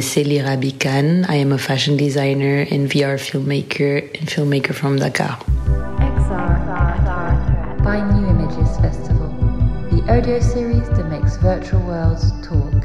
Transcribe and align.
Selly 0.00 0.44
Raby 0.44 0.72
Kane. 0.72 1.24
I 1.26 1.36
am 1.36 1.52
a 1.52 1.58
fashion 1.58 1.96
designer 1.96 2.66
and 2.72 2.90
VR 2.90 3.20
filmmaker 3.20 4.02
and 4.18 4.28
filmmaker 4.28 4.74
from 4.74 4.96
Dakar. 4.96 5.38
XR 6.02 7.84
by 7.84 8.00
New 8.10 8.26
Images 8.26 8.76
Festival, 8.78 9.28
the 9.92 10.02
audio 10.12 10.40
series 10.40 10.88
that 10.96 11.08
makes 11.08 11.36
virtual 11.36 11.80
worlds 11.86 12.32
talk. 12.42 12.84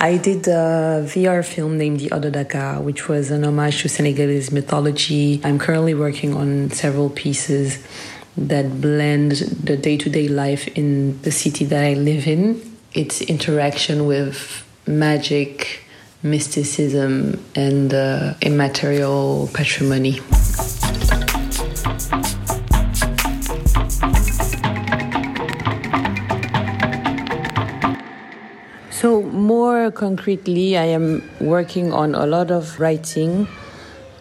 I 0.00 0.16
did 0.22 0.46
a 0.46 1.02
VR 1.04 1.44
film 1.44 1.76
named 1.78 1.98
The 1.98 2.12
Other 2.12 2.30
Dakar, 2.30 2.80
which 2.80 3.08
was 3.08 3.32
an 3.32 3.42
homage 3.42 3.82
to 3.82 3.88
Senegalese 3.88 4.52
mythology. 4.52 5.40
I'm 5.42 5.58
currently 5.58 5.94
working 5.94 6.34
on 6.34 6.70
several 6.70 7.10
pieces 7.10 7.84
that 8.46 8.80
blend 8.80 9.32
the 9.32 9.76
day 9.76 9.96
to 9.96 10.08
day 10.08 10.28
life 10.28 10.68
in 10.68 11.20
the 11.22 11.32
city 11.32 11.64
that 11.64 11.84
I 11.84 11.94
live 11.94 12.26
in, 12.26 12.60
its 12.94 13.20
interaction 13.22 14.06
with 14.06 14.64
magic, 14.86 15.82
mysticism, 16.22 17.42
and 17.54 17.92
uh, 17.92 18.34
immaterial 18.40 19.50
patrimony. 19.52 20.20
So, 28.90 29.22
more 29.22 29.90
concretely, 29.92 30.76
I 30.76 30.84
am 30.84 31.28
working 31.40 31.92
on 31.92 32.14
a 32.14 32.26
lot 32.26 32.50
of 32.50 32.80
writing, 32.80 33.46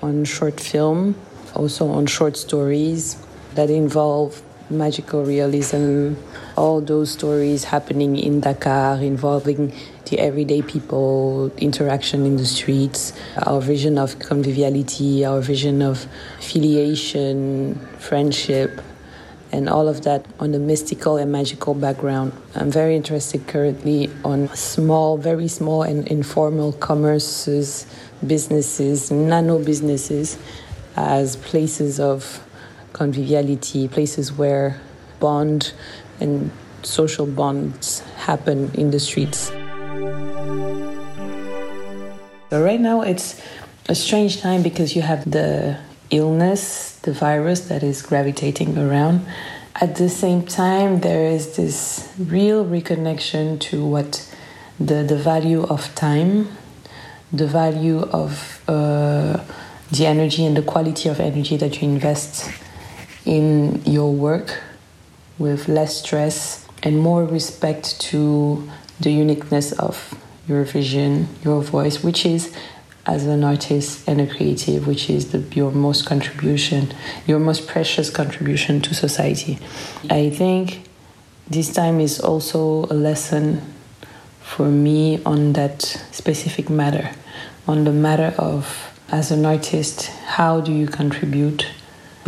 on 0.04 0.24
short 0.24 0.60
film, 0.60 1.16
also 1.56 1.88
on 1.90 2.06
short 2.06 2.38
stories 2.38 3.18
that 3.58 3.72
involve 3.72 4.44
magical 4.70 5.26
realism, 5.26 6.14
all 6.56 6.80
those 6.80 7.10
stories 7.10 7.64
happening 7.64 8.16
in 8.16 8.40
Dakar 8.40 9.02
involving 9.02 9.74
the 10.06 10.20
everyday 10.20 10.62
people, 10.62 11.52
interaction 11.58 12.24
in 12.24 12.38
the 12.38 12.46
streets, 12.46 13.14
our 13.48 13.60
vision 13.60 13.98
of 13.98 14.20
conviviality, 14.20 15.26
our 15.26 15.42
vision 15.42 15.82
of 15.82 16.06
affiliation, 16.38 17.76
friendship, 17.98 18.80
and 19.52 19.68
all 19.68 19.88
of 19.88 20.04
that 20.04 20.24
on 20.40 20.54
a 20.54 20.60
mystical 20.60 21.18
and 21.18 21.32
magical 21.32 21.74
background. 21.74 22.32
I'm 22.54 22.70
very 22.70 22.96
interested 22.96 23.48
currently 23.48 24.12
on 24.24 24.50
small, 24.50 25.18
very 25.18 25.48
small 25.48 25.82
and 25.82 26.08
informal 26.08 26.74
commerces, 26.74 27.88
businesses, 28.26 29.10
nano 29.10 29.58
businesses 29.58 30.38
as 30.96 31.38
places 31.38 32.00
of 32.00 32.44
conviviality, 32.98 33.88
places 33.88 34.34
where 34.34 34.82
bond 35.20 35.74
and 36.20 36.52
social 36.82 37.28
bonds 37.28 38.00
happen 38.26 38.72
in 38.74 38.90
the 38.92 39.00
streets. 39.00 39.52
So 42.50 42.64
right 42.64 42.80
now 42.80 43.02
it's 43.02 43.40
a 43.88 43.94
strange 43.96 44.42
time 44.42 44.64
because 44.64 44.96
you 44.96 45.04
have 45.04 45.30
the 45.30 45.78
illness, 46.10 46.98
the 47.04 47.14
virus 47.14 47.68
that 47.68 47.84
is 47.84 48.02
gravitating 48.02 48.78
around. 48.78 49.26
At 49.76 49.98
the 49.98 50.10
same 50.10 50.44
time, 50.44 51.02
there 51.02 51.30
is 51.30 51.56
this 51.56 52.12
real 52.18 52.66
reconnection 52.66 53.60
to 53.70 53.86
what 53.86 54.34
the, 54.80 55.04
the 55.04 55.18
value 55.18 55.64
of 55.64 55.94
time, 55.94 56.48
the 57.32 57.46
value 57.46 58.02
of 58.12 58.64
uh, 58.68 59.44
the 59.92 60.06
energy 60.06 60.46
and 60.46 60.58
the 60.58 60.64
quality 60.64 61.10
of 61.10 61.20
energy 61.20 61.58
that 61.58 61.80
you 61.82 61.90
invest 61.90 62.50
in 63.28 63.84
your 63.84 64.12
work 64.14 64.62
with 65.38 65.68
less 65.68 65.98
stress 65.98 66.66
and 66.82 66.98
more 66.98 67.26
respect 67.26 68.00
to 68.00 68.68
the 69.02 69.12
uniqueness 69.12 69.74
of 69.74 70.18
your 70.48 70.64
vision, 70.64 71.28
your 71.44 71.62
voice, 71.62 72.02
which 72.02 72.26
is 72.26 72.54
as 73.06 73.26
an 73.26 73.44
artist 73.44 74.08
and 74.08 74.22
a 74.22 74.28
creative, 74.28 74.88
which 74.88 75.10
is 75.10 75.32
the, 75.32 75.40
your 75.54 75.72
most 75.72 76.06
contribution, 76.06 76.94
your 77.26 77.40
most 77.40 77.68
precious 77.68 78.10
contribution 78.10 78.82
to 78.82 78.96
society. 78.96 79.60
I 80.10 80.30
think 80.30 80.88
this 81.50 81.74
time 81.74 82.00
is 82.00 82.22
also 82.22 82.86
a 82.86 82.96
lesson 82.96 83.62
for 84.42 84.70
me 84.70 85.22
on 85.26 85.54
that 85.54 85.82
specific 86.12 86.70
matter, 86.70 87.12
on 87.68 87.84
the 87.84 87.92
matter 87.92 88.34
of 88.38 88.94
as 89.10 89.32
an 89.32 89.46
artist, 89.46 90.08
how 90.26 90.62
do 90.62 90.74
you 90.74 90.88
contribute 90.88 91.66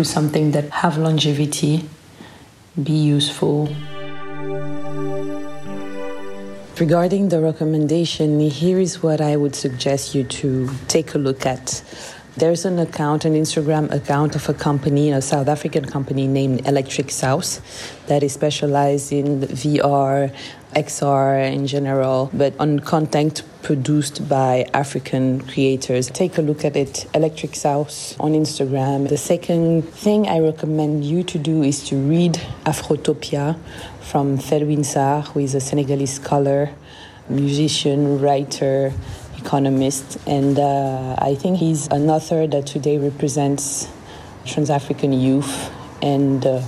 something 0.04 0.52
that 0.52 0.70
have 0.70 0.98
longevity, 0.98 1.90
be 2.82 2.94
useful. 2.94 3.70
Regarding 6.80 7.28
the 7.28 7.42
recommendation, 7.42 8.40
here 8.40 8.80
is 8.80 9.04
what 9.04 9.20
I 9.20 9.36
would 9.36 9.56
suggest 9.56 10.16
you 10.16 10.24
to 10.24 10.70
take 10.88 11.14
a 11.14 11.18
look 11.18 11.46
at. 11.46 11.84
There's 12.38 12.64
an 12.64 12.80
account, 12.80 13.26
an 13.26 13.34
Instagram 13.34 13.92
account 13.92 14.36
of 14.36 14.48
a 14.48 14.54
company, 14.54 15.12
a 15.12 15.22
South 15.22 15.50
African 15.50 15.84
company 15.84 16.26
named 16.26 16.66
Electric 16.66 17.12
South, 17.12 17.60
that 18.08 18.24
is 18.24 18.32
specialized 18.32 19.12
in 19.12 19.42
VR, 19.42 20.34
XR 20.74 21.52
in 21.52 21.68
general, 21.68 22.30
but 22.34 22.54
on 22.60 22.80
content 22.80 23.44
produced 23.62 24.28
by 24.28 24.66
African 24.74 25.42
creators. 25.42 26.10
Take 26.10 26.38
a 26.38 26.42
look 26.42 26.64
at 26.64 26.76
it, 26.76 27.06
Electric 27.14 27.56
South 27.56 28.20
on 28.20 28.34
Instagram. 28.34 29.10
The 29.10 29.18
second 29.18 29.84
thing 29.84 30.28
I 30.28 30.40
recommend 30.40 31.06
you 31.06 31.24
to 31.24 31.38
do 31.38 31.64
is 31.64 31.84
to 31.90 31.96
read 31.98 32.34
Afrotopia 32.66 33.58
from 34.02 34.38
Felwine 34.38 34.86
Sarr, 34.86 35.26
who 35.28 35.40
is 35.40 35.56
a 35.56 35.60
Senegalese 35.60 36.14
scholar, 36.14 36.72
musician, 37.30 38.20
writer, 38.20 38.94
economist, 39.38 40.18
and 40.28 40.58
uh, 40.58 41.16
I 41.18 41.36
think 41.36 41.58
he's 41.58 41.88
an 41.88 42.10
author 42.10 42.48
that 42.48 42.66
today 42.66 42.98
represents 42.98 43.88
trans 44.46 44.70
African 44.70 45.14
youth 45.14 45.72
and 46.02 46.46
uh, 46.46 46.62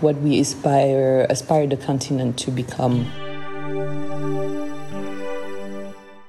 what 0.00 0.16
we 0.16 0.40
aspire 0.40 1.26
aspire 1.28 1.66
the 1.66 1.76
continent 1.76 2.38
to 2.38 2.50
become. 2.50 3.06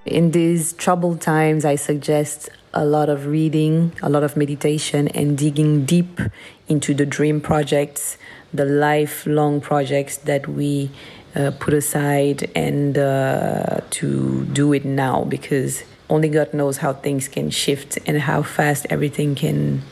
In 0.10 0.32
these 0.32 0.74
troubled 0.74 1.22
times, 1.22 1.66
I 1.66 1.76
suggest 1.76 2.50
a 2.74 2.84
lot 2.84 3.10
of 3.10 3.28
reading, 3.28 3.94
a 4.02 4.10
lot 4.10 4.24
of 4.24 4.36
meditation, 4.36 5.08
and 5.10 5.38
digging 5.38 5.86
deep 5.86 6.20
into 6.68 6.96
the 6.96 7.06
dream 7.06 7.40
projects, 7.40 8.18
the 8.52 8.66
lifelong 8.66 9.62
projects 9.62 10.18
that 10.18 10.48
we 10.48 10.90
uh, 11.36 11.52
put 11.60 11.76
aside, 11.76 12.50
and 12.56 12.98
uh, 12.98 13.82
to 13.92 14.46
do 14.46 14.74
it 14.74 14.84
now 14.84 15.26
because 15.26 15.84
only 16.10 16.30
God 16.30 16.56
knows 16.56 16.78
how 16.78 16.94
things 16.94 17.28
can 17.28 17.52
shift 17.52 18.00
and 18.08 18.20
how 18.22 18.42
fast 18.42 18.88
everything 18.90 19.36
can 19.36 19.84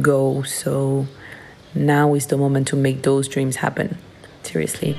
go. 0.00 0.40
So 0.44 1.06
now 1.74 2.14
is 2.14 2.28
the 2.28 2.38
moment 2.38 2.68
to 2.68 2.76
make 2.76 3.02
those 3.02 3.28
dreams 3.28 3.56
happen. 3.56 3.98
Seriously. 4.44 4.96